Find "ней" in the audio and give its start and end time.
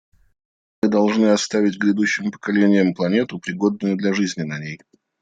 4.57-4.81